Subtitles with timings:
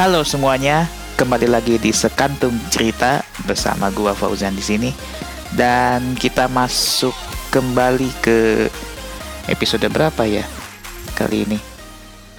[0.00, 0.88] Halo semuanya,
[1.20, 4.96] kembali lagi di Sekantum Cerita bersama gua Fauzan di sini.
[5.52, 7.12] Dan kita masuk
[7.52, 8.72] kembali ke
[9.44, 10.48] episode berapa ya
[11.12, 11.60] kali ini.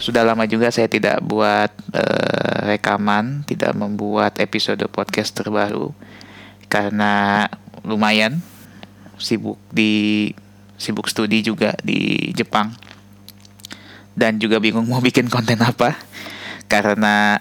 [0.01, 5.93] Sudah lama juga saya tidak buat uh, rekaman, tidak membuat episode podcast terbaru.
[6.65, 7.45] Karena
[7.85, 8.41] lumayan
[9.21, 10.33] sibuk di
[10.81, 12.73] sibuk studi juga di Jepang.
[14.17, 15.93] Dan juga bingung mau bikin konten apa.
[16.65, 17.37] Karena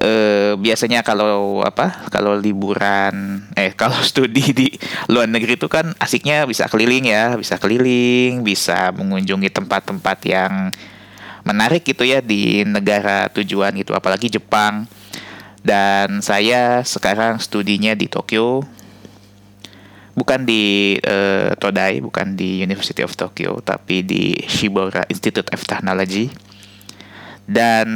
[0.00, 4.68] eh, biasanya kalau apa kalau liburan eh kalau studi di
[5.12, 10.72] luar negeri itu kan asiknya bisa keliling ya bisa keliling bisa mengunjungi tempat-tempat yang
[11.44, 14.86] menarik gitu ya di negara tujuan gitu apalagi Jepang.
[15.60, 18.64] Dan saya sekarang studinya di Tokyo.
[20.16, 26.28] Bukan di uh, Todai bukan di University of Tokyo tapi di Shibora Institute of Technology.
[27.44, 27.86] Dan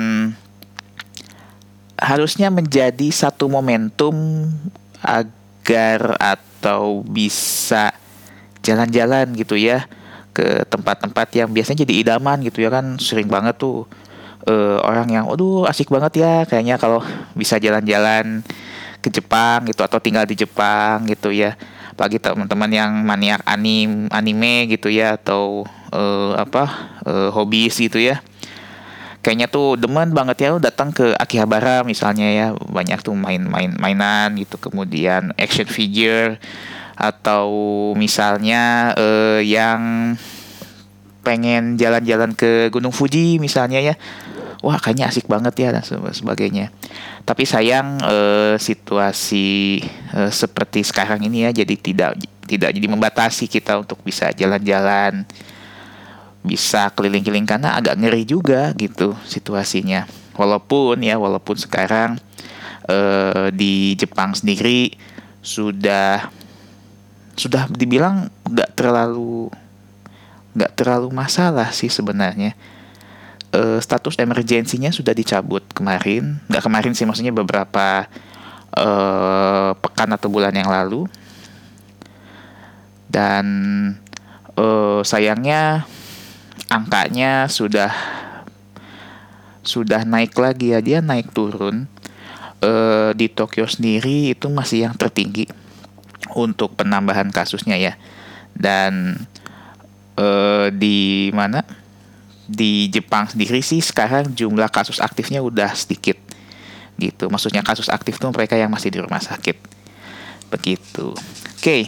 [2.05, 4.13] harusnya menjadi satu momentum
[5.01, 7.97] agar atau bisa
[8.61, 9.89] jalan-jalan gitu ya
[10.37, 13.01] ke tempat-tempat yang biasanya jadi idaman gitu ya kan.
[13.01, 13.89] Sering banget tuh
[14.45, 17.01] uh, orang yang aduh asik banget ya kayaknya kalau
[17.33, 18.45] bisa jalan-jalan
[19.01, 21.57] ke Jepang gitu atau tinggal di Jepang gitu ya.
[21.97, 26.65] Apalagi teman-teman yang maniak anim anime gitu ya atau uh, apa
[27.07, 28.19] uh, hobis gitu ya
[29.25, 34.61] kayaknya tuh demen banget ya datang ke Akihabara misalnya ya banyak tuh main-main mainan gitu
[34.61, 36.37] kemudian action figure
[36.95, 37.49] atau
[37.97, 40.15] misalnya uh, yang
[41.25, 43.97] pengen jalan-jalan ke Gunung Fuji misalnya ya.
[44.65, 46.73] Wah kayaknya asik banget ya dan sebagainya.
[47.25, 49.81] Tapi sayang uh, situasi
[50.17, 52.11] uh, seperti sekarang ini ya jadi tidak
[52.45, 55.25] tidak jadi membatasi kita untuk bisa jalan-jalan
[56.45, 60.05] bisa keliling-keliling karena agak ngeri juga gitu situasinya.
[60.37, 62.21] Walaupun ya walaupun sekarang
[62.85, 64.93] eh, di Jepang sendiri
[65.41, 66.29] sudah
[67.35, 69.51] sudah dibilang nggak terlalu
[70.55, 72.53] nggak terlalu masalah sih sebenarnya.
[73.55, 78.05] Eh, status emergensinya sudah dicabut kemarin, nggak kemarin sih maksudnya beberapa
[78.77, 81.09] eh, pekan atau bulan yang lalu.
[83.09, 83.47] Dan
[84.59, 85.89] eh, sayangnya
[86.69, 87.93] angkanya sudah
[89.65, 91.89] sudah naik lagi ya dia naik turun.
[92.61, 92.71] E,
[93.17, 95.49] di Tokyo sendiri itu masih yang tertinggi
[96.37, 97.93] untuk penambahan kasusnya ya.
[98.53, 99.25] Dan
[100.15, 100.29] e,
[100.77, 101.65] di mana?
[102.45, 106.21] Di Jepang sendiri sih sekarang jumlah kasus aktifnya udah sedikit
[107.01, 107.33] gitu.
[107.33, 109.57] Maksudnya kasus aktif tuh mereka yang masih di rumah sakit.
[110.53, 111.17] Begitu.
[111.17, 111.59] Oke.
[111.59, 111.83] Okay.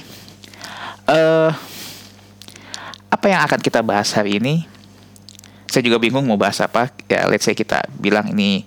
[1.06, 1.52] uh,
[3.10, 4.66] apa yang akan kita bahas hari ini?
[5.66, 6.90] Saya juga bingung mau bahas apa.
[7.10, 8.64] Ya, let's say kita bilang ini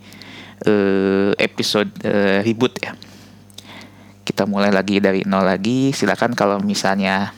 [0.67, 2.95] uh, episode uh, ribut ya.
[4.23, 5.95] Kita mulai lagi dari nol lagi.
[5.95, 7.33] Silakan kalau misalnya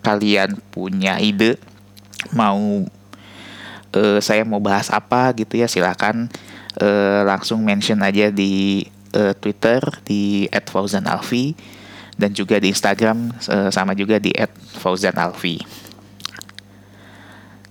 [0.00, 1.58] kalian punya ide
[2.32, 2.86] mau
[3.94, 6.30] uh, saya mau bahas apa gitu ya silakan
[6.80, 11.54] uh, langsung mention aja di uh, Twitter di @fauzanalfi
[12.18, 14.34] dan juga di Instagram uh, sama juga di
[14.80, 15.87] @fauzanalfi.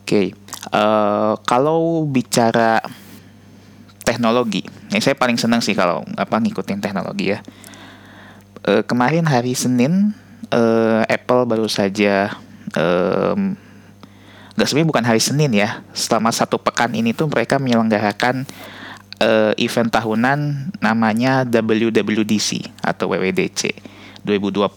[0.07, 0.71] Oke, okay.
[0.71, 2.79] uh, eh, kalau bicara
[4.07, 7.43] teknologi, ini saya paling senang sih kalau apa ngikutin teknologi ya.
[8.63, 10.15] Uh, kemarin hari Senin,
[10.55, 12.39] uh, Apple baru saja
[12.79, 13.59] um,
[14.55, 15.83] Gak sebenarnya bukan hari Senin ya.
[15.91, 18.47] Selama satu pekan ini tuh mereka menyelenggarakan
[19.19, 23.75] uh, event tahunan namanya WWDC atau WWDC
[24.23, 24.71] 2020.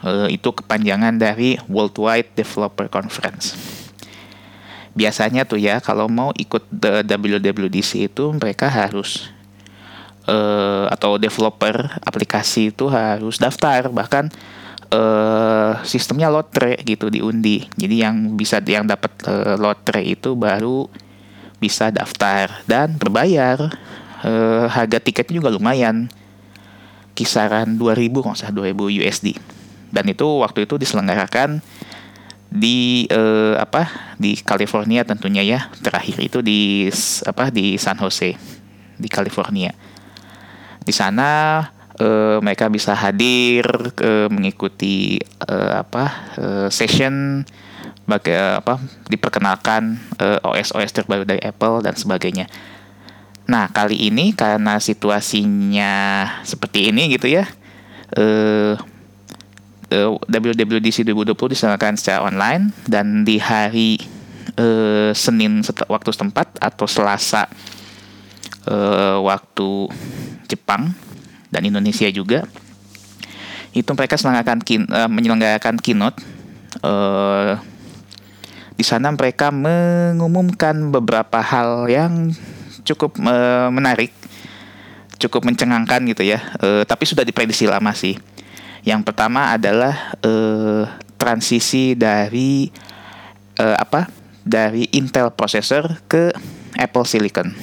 [0.00, 3.71] Uh, itu kepanjangan dari Worldwide Developer Conference
[4.92, 9.32] biasanya tuh ya kalau mau ikut the WWDC itu mereka harus
[10.28, 14.28] uh, atau developer aplikasi itu harus daftar bahkan
[14.92, 20.88] uh, sistemnya lotre gitu diundi jadi yang bisa yang dapat uh, lotre itu baru
[21.62, 23.70] bisa daftar dan berbayar.
[24.22, 26.06] Uh, harga tiketnya juga lumayan
[27.18, 29.34] kisaran 2000 kalau usah 2000 USD
[29.90, 31.58] dan itu waktu itu diselenggarakan
[32.52, 35.72] di uh, apa di California tentunya ya.
[35.80, 36.92] Terakhir itu di
[37.24, 38.36] apa di San Jose
[39.00, 39.72] di California.
[40.84, 41.62] Di sana
[41.96, 43.64] uh, mereka bisa hadir
[44.04, 45.16] uh, mengikuti
[45.48, 46.04] uh, apa
[46.36, 47.42] uh, session
[48.04, 48.76] bagai apa
[49.08, 52.50] diperkenalkan uh, OS OS terbaru dari Apple dan sebagainya.
[53.48, 55.92] Nah kali ini karena situasinya
[56.44, 57.48] seperti ini gitu ya
[58.18, 58.74] uh,
[59.92, 64.00] uh, WWDC 2020 diselenggarakan secara online dan di hari
[64.56, 67.46] uh, Senin waktu setempat atau Selasa
[68.66, 69.92] uh, waktu
[70.48, 70.96] Jepang
[71.52, 72.48] dan Indonesia juga
[73.72, 76.20] itu mereka selenggarakan kin, uh, menyelenggarakan keynote
[76.84, 77.56] uh,
[78.76, 82.32] di sana mereka mengumumkan beberapa hal yang
[82.82, 84.12] cukup uh, menarik
[85.20, 88.18] cukup mencengangkan gitu ya uh, tapi sudah diprediksi lama sih
[88.82, 90.86] yang pertama adalah uh,
[91.18, 92.70] transisi dari
[93.58, 94.10] uh, apa
[94.42, 96.34] dari Intel processor ke
[96.74, 97.54] Apple Silicon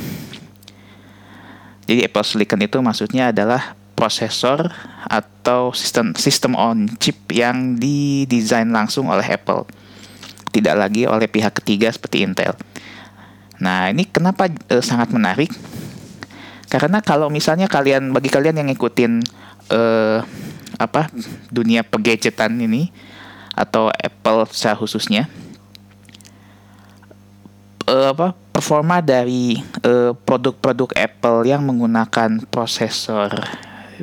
[1.89, 4.69] jadi Apple Silicon itu maksudnya adalah prosesor
[5.09, 9.65] atau sistem sistem on chip yang didesain langsung oleh Apple.
[10.53, 12.53] Tidak lagi oleh pihak ketiga seperti Intel.
[13.57, 15.49] Nah, ini kenapa e, sangat menarik?
[16.69, 19.25] Karena kalau misalnya kalian bagi kalian yang ngikutin
[19.73, 19.81] e,
[20.79, 21.11] apa
[21.51, 22.89] dunia pergadgetan ini
[23.53, 25.27] atau Apple secara khususnya
[27.83, 29.59] e, apa performa dari
[30.23, 33.31] produk-produk Apple yang menggunakan prosesor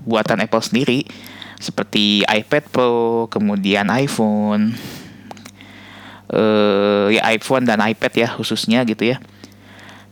[0.05, 1.05] buatan Apple sendiri
[1.57, 4.77] seperti iPad Pro, kemudian iPhone,
[6.33, 9.19] uh, ya iPhone dan iPad ya khususnya gitu ya.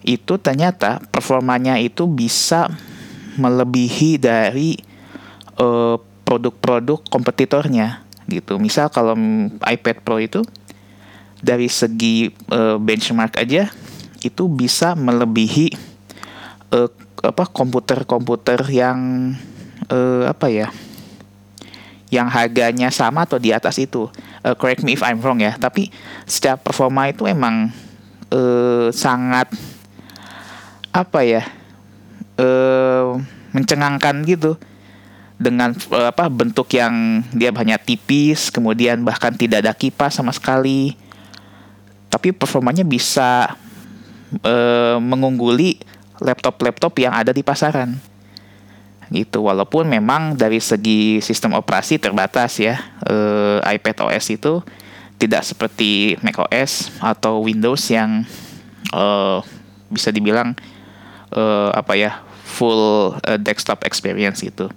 [0.05, 2.69] Itu ternyata performanya itu bisa
[3.41, 4.77] melebihi dari
[5.57, 8.57] eh, produk-produk kompetitornya gitu.
[8.57, 9.17] Misal kalau
[9.61, 10.41] iPad Pro itu
[11.45, 13.69] dari segi uh, benchmark aja
[14.25, 15.77] itu bisa melebihi
[16.73, 16.89] uh,
[17.21, 19.33] apa komputer-komputer yang
[19.93, 20.69] uh, apa ya
[22.09, 24.09] yang harganya sama atau di atas itu
[24.45, 25.93] uh, correct me if I'm wrong ya tapi
[26.25, 27.69] setiap performa itu emang
[28.33, 29.53] uh, sangat
[30.95, 31.43] apa ya
[32.39, 33.19] uh,
[33.53, 34.57] mencengangkan gitu
[35.45, 40.97] dengan uh, apa bentuk yang dia hanya tipis kemudian bahkan tidak ada kipas sama sekali.
[42.09, 43.53] Tapi performanya bisa
[44.41, 45.77] uh, mengungguli
[46.25, 48.01] laptop-laptop yang ada di pasaran.
[49.13, 54.65] Gitu walaupun memang dari segi sistem operasi terbatas ya eh, iPad OS itu
[55.21, 58.25] tidak seperti Mac OS atau Windows yang
[58.91, 59.39] eh,
[59.93, 60.57] bisa dibilang
[61.37, 64.73] eh, apa ya full eh, desktop experience itu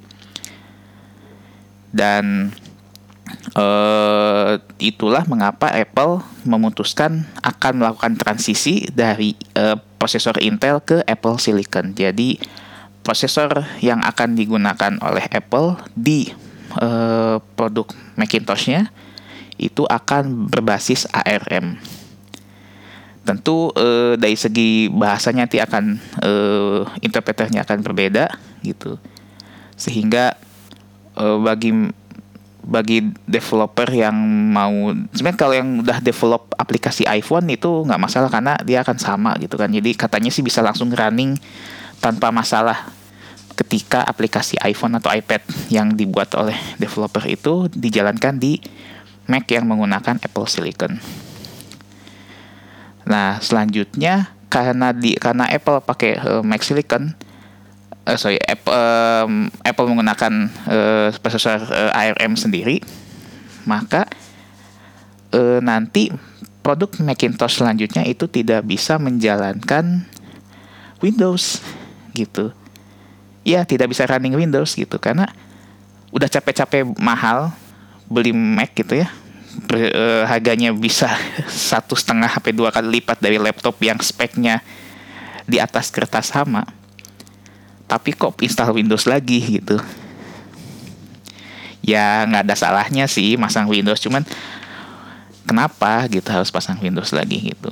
[1.98, 2.54] dan
[3.58, 11.92] Uh, itulah mengapa Apple memutuskan akan melakukan transisi dari uh, prosesor Intel ke Apple Silicon.
[11.92, 12.40] Jadi
[13.04, 16.32] prosesor yang akan digunakan oleh Apple di
[16.80, 18.96] uh, produk Macintosh-nya
[19.60, 21.84] itu akan berbasis ARM.
[23.28, 28.32] Tentu uh, dari segi bahasanya nanti akan uh, interpreternya akan berbeda
[28.64, 28.96] gitu.
[29.76, 30.47] Sehingga
[31.18, 31.74] uh, bagi
[32.68, 34.16] bagi developer yang
[34.52, 39.32] mau sebenarnya kalau yang udah develop aplikasi iPhone itu nggak masalah karena dia akan sama
[39.40, 41.40] gitu kan jadi katanya sih bisa langsung running
[42.04, 42.92] tanpa masalah
[43.58, 45.42] ketika aplikasi iPhone atau iPad
[45.74, 48.62] yang dibuat oleh developer itu dijalankan di
[49.28, 51.02] Mac yang menggunakan Apple Silicon.
[53.04, 57.12] Nah, selanjutnya karena di karena Apple pakai uh, Mac Silicon
[58.08, 60.34] uh, sorry Apple, um, Apple menggunakan
[60.66, 62.80] uh, prosesor uh, ARM sendiri,
[63.68, 64.08] maka
[65.36, 66.10] uh, nanti
[66.64, 70.08] produk Macintosh selanjutnya itu tidak bisa menjalankan
[71.04, 71.60] Windows
[72.16, 72.56] gitu.
[73.44, 75.00] Ya tidak bisa running Windows gitu.
[75.00, 75.32] Karena
[76.12, 77.56] udah capek-capek mahal
[78.08, 79.08] beli Mac gitu ya.
[80.28, 81.08] Harganya bisa
[81.72, 84.60] satu setengah sampai dua kali lipat dari laptop yang speknya
[85.48, 86.68] di atas kertas sama
[87.88, 89.80] tapi kok install Windows lagi gitu?
[91.82, 94.28] Ya nggak ada salahnya sih masang Windows cuman
[95.48, 97.72] kenapa gitu harus pasang Windows lagi gitu?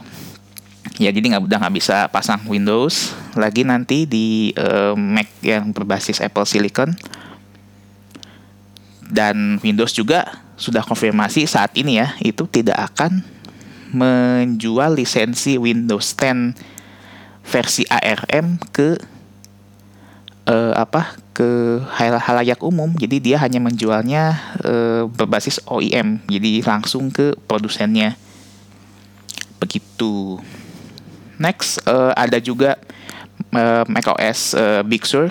[0.95, 6.23] Ya jadi nggak udah nggak bisa pasang Windows lagi nanti di uh, Mac yang berbasis
[6.23, 6.95] Apple Silicon.
[9.05, 13.21] Dan Windows juga sudah konfirmasi saat ini ya itu tidak akan
[13.91, 16.55] menjual lisensi Windows 10
[17.45, 18.97] versi ARM ke
[20.47, 22.93] uh, apa ke hal halayak umum.
[22.97, 28.17] Jadi dia hanya menjualnya uh, berbasis OEM jadi langsung ke produsennya.
[29.59, 30.39] Begitu.
[31.35, 32.79] Next uh, ada juga
[33.51, 35.29] uh, macOS uh, Big Sur.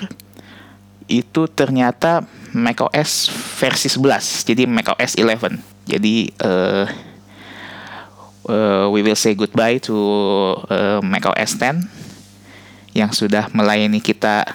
[1.05, 3.29] Itu ternyata macOS
[3.59, 5.59] versi 11 jadi macOS 11
[5.91, 6.87] jadi uh,
[8.47, 9.93] uh, we will say goodbye to
[10.71, 11.83] uh, macOS 10
[12.95, 14.47] yang sudah melayani kita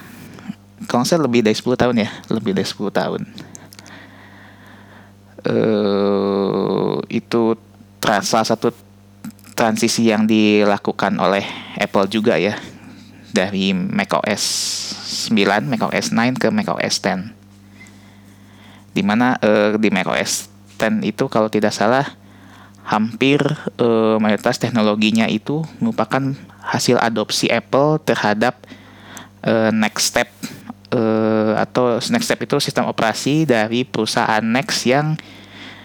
[0.88, 3.20] kalau saya lebih dari 10 tahun ya lebih dari 10 tahun
[5.48, 7.42] uh, itu
[8.20, 8.72] salah satu
[9.54, 11.44] transisi yang dilakukan oleh
[11.76, 12.56] Apple juga ya
[13.30, 14.42] dari macOS
[15.30, 17.30] 9, macOS 9 ke macOS 10.
[18.96, 22.18] Di mana uh, di macOS 10 itu kalau tidak salah
[22.82, 23.38] hampir
[23.78, 26.34] uh, mayoritas teknologinya itu merupakan
[26.64, 28.66] hasil adopsi Apple terhadap
[29.46, 30.26] uh, next step
[30.94, 35.18] uh, atau next step itu sistem operasi dari perusahaan Next yang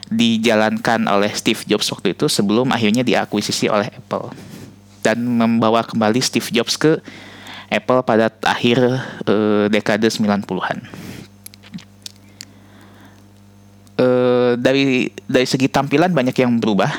[0.06, 4.30] dijalankan oleh Steve Jobs waktu itu sebelum akhirnya diakuisisi oleh Apple
[5.02, 7.02] dan membawa kembali Steve Jobs ke
[7.70, 8.78] Apple pada akhir
[9.26, 10.86] uh, dekade 90-an.
[13.96, 16.92] Uh, dari dari segi tampilan banyak yang berubah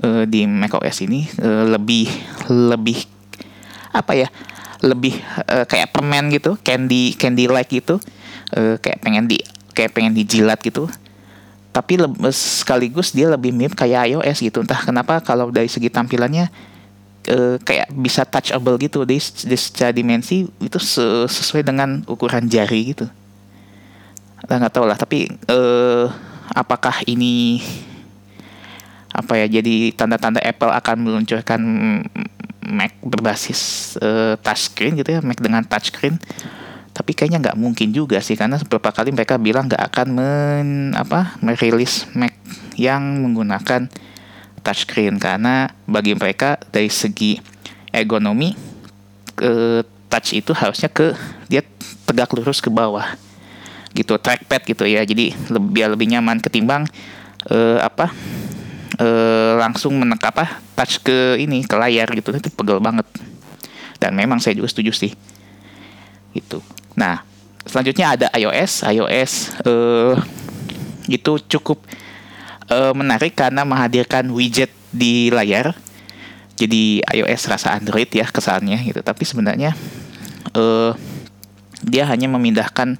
[0.00, 2.08] uh, di macOS ini uh, lebih
[2.48, 3.04] lebih
[3.92, 4.28] apa ya
[4.78, 5.18] lebih
[5.50, 7.98] uh, kayak permen gitu candy candy like gitu
[8.54, 9.38] uh, kayak pengen di
[9.74, 10.90] kayak pengen dijilat gitu.
[11.70, 12.00] Tapi
[12.34, 14.66] sekaligus dia lebih mirip kayak iOS gitu.
[14.66, 16.50] Entah kenapa kalau dari segi tampilannya
[17.30, 19.06] uh, kayak bisa touchable gitu.
[19.06, 20.78] Di, di secara dimensi itu
[21.30, 23.06] sesuai dengan ukuran jari gitu.
[24.48, 26.10] Nggak tahu lah tapi uh,
[26.50, 27.62] apakah ini
[29.12, 31.60] apa ya jadi tanda-tanda Apple akan meluncurkan
[32.68, 36.20] Mac berbasis uh, touchscreen gitu ya Mac dengan touchscreen.
[36.92, 41.38] Tapi kayaknya nggak mungkin juga sih karena beberapa kali mereka bilang nggak akan men apa
[41.40, 42.36] merilis Mac
[42.76, 43.88] yang menggunakan
[44.60, 45.16] touchscreen.
[45.16, 47.40] Karena bagi mereka dari segi
[47.90, 48.52] ergonomi
[49.38, 49.82] ke
[50.12, 51.16] touch itu harusnya ke
[51.48, 51.64] dia
[52.04, 53.16] tegak lurus ke bawah
[53.96, 55.06] gitu trackpad gitu ya.
[55.06, 56.84] Jadi lebih biar lebih nyaman ketimbang
[57.48, 58.12] uh, apa
[58.98, 62.34] uh, langsung menek apa touch ke ini ke layar gitu.
[62.34, 63.06] Itu pegel banget.
[63.98, 65.12] Dan memang saya juga setuju sih.
[66.34, 66.62] Itu
[66.98, 67.22] nah
[67.64, 68.84] selanjutnya ada iOS.
[68.86, 69.32] iOS
[69.64, 70.14] uh,
[71.08, 71.80] itu cukup
[72.68, 75.74] uh, menarik karena menghadirkan widget di layar.
[76.58, 78.98] Jadi iOS rasa Android ya kesannya gitu.
[78.98, 79.78] Tapi sebenarnya
[80.58, 80.90] uh,
[81.86, 82.98] dia hanya memindahkan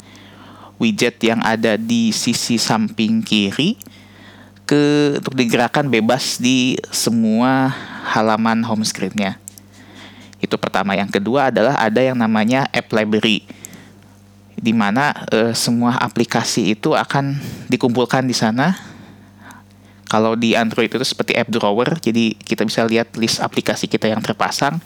[0.79, 3.75] widget yang ada di sisi samping kiri
[4.69, 7.73] ke untuk digerakkan bebas di semua
[8.13, 9.41] halaman home screen-nya.
[10.45, 10.93] Itu pertama.
[10.93, 13.49] Yang kedua adalah ada yang namanya App Library
[14.59, 17.41] di mana uh, semua aplikasi itu akan
[17.73, 18.77] dikumpulkan di sana
[20.09, 24.25] kalau di Android itu seperti app drawer, jadi kita bisa lihat list aplikasi kita yang
[24.25, 24.81] terpasang.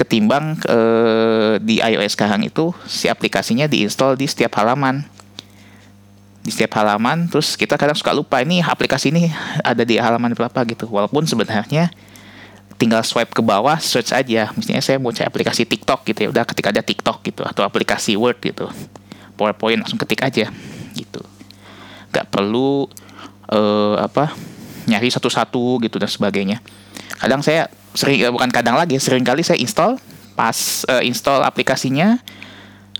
[0.00, 5.04] Ketimbang eh, di iOS sekarang itu si aplikasinya diinstal di setiap halaman.
[6.48, 9.28] Di setiap halaman, terus kita kadang suka lupa ini aplikasi ini
[9.60, 10.88] ada di halaman berapa gitu.
[10.88, 11.92] Walaupun sebenarnya
[12.80, 14.48] tinggal swipe ke bawah, search aja.
[14.56, 18.16] Misalnya saya mau cari aplikasi TikTok gitu ya, udah ketik aja TikTok gitu atau aplikasi
[18.16, 18.64] Word gitu.
[19.36, 20.48] PowerPoint langsung ketik aja
[20.96, 21.20] gitu.
[22.16, 22.88] Gak perlu
[23.52, 24.32] uh, apa
[24.88, 26.64] nyari satu-satu gitu dan sebagainya.
[27.20, 30.00] Kadang saya sering uh, bukan kadang lagi sering kali saya install
[30.32, 32.16] pas uh, install aplikasinya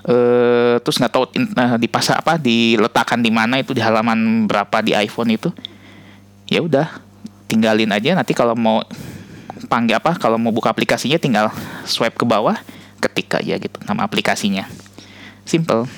[0.07, 4.95] uh, terus nggak tahu uh, dipasang apa diletakkan di mana itu di halaman berapa di
[4.95, 5.51] iPhone itu.
[6.47, 7.03] Ya udah
[7.51, 8.15] tinggalin aja.
[8.15, 8.85] Nanti kalau mau
[9.67, 11.51] panggil apa kalau mau buka aplikasinya tinggal
[11.83, 12.55] swipe ke bawah
[13.03, 14.67] ketik aja gitu nama aplikasinya.
[15.49, 15.89] Simple.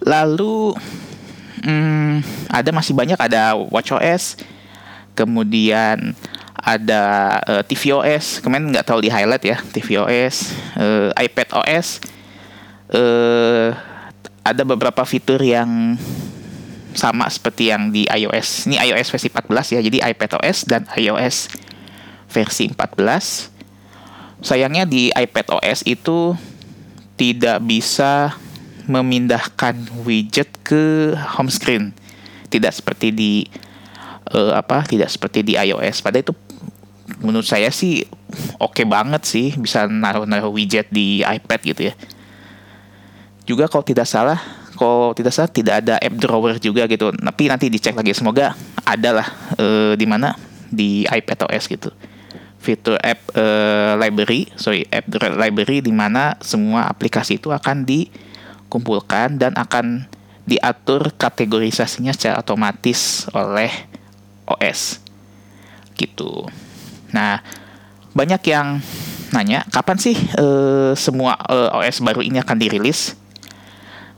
[0.00, 0.72] Lalu
[1.60, 4.40] hmm, ada masih banyak ada WatchOS,
[5.12, 6.16] kemudian
[6.60, 7.02] ada
[7.48, 12.04] uh, eh, tvOS, kemarin nggak tahu di highlight ya tvOS, uh, eh, iPadOS,
[12.92, 13.72] uh,
[14.44, 15.96] ada beberapa fitur yang
[16.92, 18.68] sama seperti yang di iOS.
[18.68, 21.48] Ini iOS versi 14 ya, jadi iPadOS dan iOS
[22.28, 23.48] versi 14.
[24.40, 26.34] Sayangnya di iPadOS itu
[27.16, 28.34] tidak bisa
[28.88, 31.92] memindahkan widget ke home screen.
[32.50, 33.32] Tidak seperti di
[34.34, 34.82] uh, apa?
[34.82, 36.02] Tidak seperti di iOS.
[36.02, 36.34] Pada itu
[37.20, 38.04] menurut saya sih
[38.56, 41.94] oke okay banget sih bisa naruh-naruh widget di iPad gitu ya.
[43.44, 44.38] Juga kalau tidak salah,
[44.76, 47.12] kalau tidak salah tidak ada app drawer juga gitu.
[47.12, 49.28] Tapi nanti dicek lagi semoga ada lah
[49.60, 50.34] uh, di mana
[50.70, 51.90] di iPad OS gitu
[52.60, 55.08] fitur app uh, library, sorry app
[55.40, 58.12] library di mana semua aplikasi itu akan di
[58.68, 60.04] kumpulkan dan akan
[60.44, 63.72] diatur kategorisasinya secara otomatis oleh
[64.44, 65.00] OS
[65.96, 66.44] gitu.
[67.10, 67.42] Nah,
[68.12, 68.82] banyak yang
[69.30, 73.14] nanya kapan sih uh, semua uh, eh, OS baru ini akan dirilis?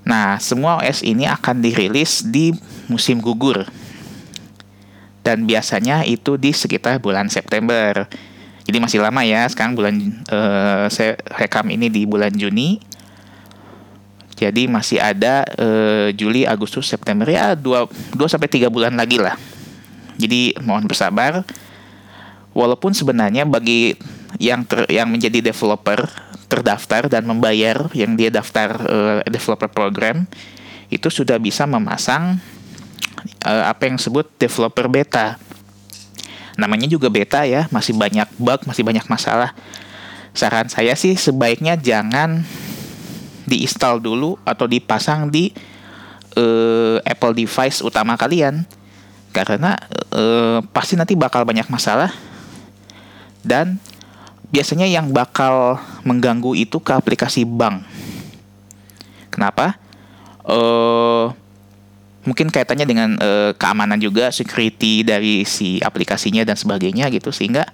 [0.03, 2.53] Nah, semua OS ini akan dirilis di
[2.91, 3.65] musim gugur.
[5.23, 8.11] Dan biasanya itu di sekitar bulan September.
[8.67, 9.47] Jadi masih lama ya.
[9.47, 9.95] Sekarang bulan
[10.31, 12.93] uh, saya rekam ini di bulan Juni
[14.43, 19.39] jadi masih ada uh, Juli, Agustus, September ya 2 2 sampai 3 bulan lagi lah.
[20.19, 21.47] Jadi mohon bersabar.
[22.52, 23.97] Walaupun sebenarnya bagi
[24.37, 26.04] yang ter, yang menjadi developer
[26.52, 30.28] terdaftar dan membayar yang dia daftar uh, developer program
[30.92, 32.37] itu sudah bisa memasang
[33.49, 35.40] uh, apa yang disebut developer beta.
[36.61, 39.56] Namanya juga beta ya, masih banyak bug, masih banyak masalah.
[40.37, 42.44] Saran saya sih sebaiknya jangan
[43.49, 45.52] diinstal dulu atau dipasang di
[46.37, 48.64] uh, Apple device utama kalian
[49.32, 49.80] karena
[50.12, 52.12] uh, pasti nanti bakal banyak masalah
[53.43, 53.79] dan
[54.53, 57.83] biasanya yang bakal mengganggu itu ke aplikasi bank.
[59.33, 59.81] Kenapa?
[60.45, 61.33] Uh,
[62.29, 67.65] mungkin kaitannya dengan uh, keamanan juga, security dari si aplikasinya dan sebagainya gitu sehingga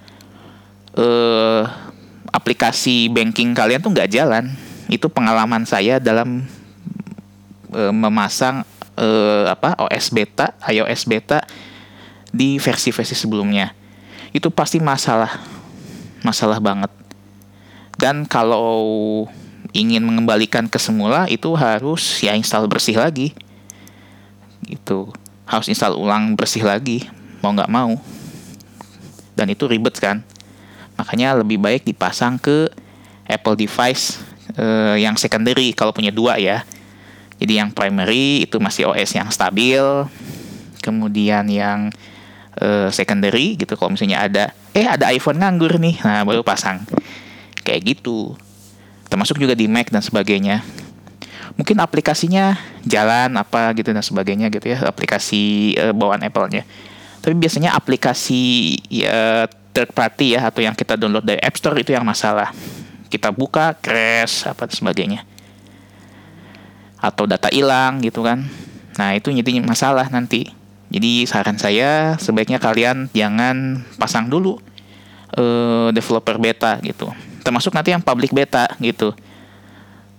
[0.94, 1.66] uh,
[2.30, 4.46] aplikasi banking kalian tuh nggak jalan.
[4.88, 6.46] Itu pengalaman saya dalam
[7.74, 8.62] uh, memasang
[8.94, 11.42] uh, apa OS beta, iOS beta
[12.30, 13.74] di versi-versi sebelumnya.
[14.30, 15.57] Itu pasti masalah
[16.22, 16.90] masalah banget.
[17.98, 19.26] Dan kalau
[19.74, 23.34] ingin mengembalikan ke semula itu harus ya install bersih lagi.
[24.62, 25.10] Gitu.
[25.48, 27.06] Harus install ulang bersih lagi
[27.42, 27.98] mau nggak mau.
[29.34, 30.22] Dan itu ribet kan.
[30.98, 32.70] Makanya lebih baik dipasang ke
[33.26, 34.18] Apple device
[34.58, 36.66] eh, yang secondary kalau punya dua ya.
[37.38, 39.82] Jadi yang primary itu masih OS yang stabil.
[40.82, 41.90] Kemudian yang
[42.58, 44.44] uh, secondary gitu kalau misalnya ada
[44.78, 45.98] eh ada iPhone nganggur nih.
[46.06, 46.86] Nah baru pasang.
[47.66, 48.38] Kayak gitu.
[49.10, 50.62] Termasuk juga di Mac dan sebagainya.
[51.58, 52.54] Mungkin aplikasinya
[52.86, 54.86] jalan apa gitu dan sebagainya gitu ya.
[54.86, 56.62] Aplikasi uh, bawaan Apple-nya.
[57.18, 61.90] Tapi biasanya aplikasi ya third party ya atau yang kita download dari App Store itu
[61.90, 62.54] yang masalah.
[63.10, 65.20] Kita buka crash apa dan sebagainya.
[67.02, 68.46] Atau data hilang gitu kan.
[68.94, 70.54] Nah itu jadi masalah nanti.
[70.88, 74.56] Jadi saran saya sebaiknya kalian jangan pasang dulu
[75.36, 77.10] uh, developer beta gitu.
[77.44, 79.12] Termasuk nanti yang public beta gitu.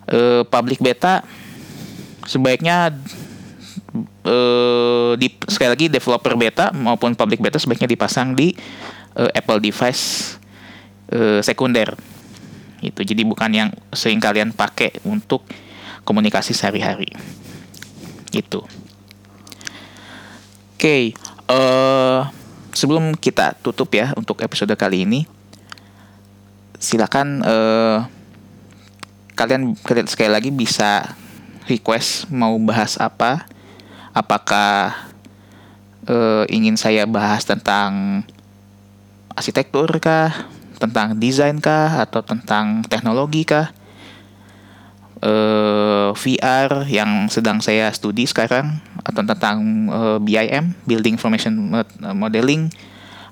[0.09, 1.21] Uh, public beta
[2.25, 2.93] sebaiknya
[4.25, 8.53] uh, di sekali lagi developer beta maupun public beta sebaiknya dipasang di
[9.17, 10.37] uh, Apple device
[11.13, 11.93] uh, sekunder.
[12.79, 15.43] Itu jadi bukan yang sering kalian pakai untuk
[16.07, 17.11] komunikasi sehari-hari.
[18.29, 18.61] Gitu.
[20.79, 21.03] Oke, okay,
[21.51, 22.23] uh,
[22.79, 25.27] sebelum kita tutup ya untuk episode kali ini,
[26.79, 28.07] silakan uh,
[29.35, 29.75] kalian
[30.07, 31.11] sekali lagi bisa
[31.67, 33.43] request mau bahas apa,
[34.15, 34.95] apakah
[36.07, 38.23] uh, ingin saya bahas tentang
[39.35, 40.47] arsitektur kah,
[40.79, 43.75] tentang desain kah, atau tentang teknologi kah,
[45.19, 49.57] uh, VR yang sedang saya studi sekarang atau tentang
[49.89, 51.73] uh, eh, BIM Building Information
[52.13, 52.69] Modeling.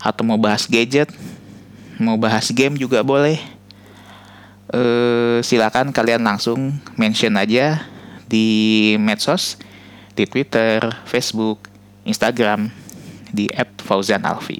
[0.01, 1.09] Atau mau bahas gadget
[1.97, 3.41] mau bahas game juga boleh.
[4.67, 7.87] Uh, silakan kalian langsung mention aja
[8.27, 9.55] di medsos
[10.11, 11.71] di Twitter, Facebook,
[12.03, 12.67] Instagram
[13.31, 13.47] di
[13.79, 14.59] @fauzan_alfi.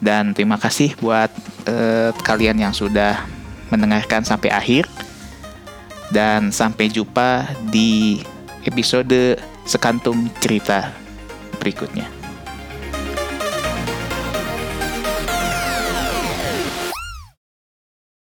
[0.00, 1.32] Dan terima kasih buat
[1.68, 3.24] uh, kalian yang sudah
[3.68, 4.84] mendengarkan sampai akhir.
[6.12, 8.20] Dan sampai jumpa di
[8.64, 10.94] episode sekantum cerita
[11.58, 12.13] berikutnya.